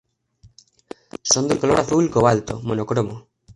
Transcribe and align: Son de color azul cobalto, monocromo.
Son 1.21 1.47
de 1.47 1.59
color 1.59 1.79
azul 1.79 2.09
cobalto, 2.09 2.59
monocromo. 2.63 3.15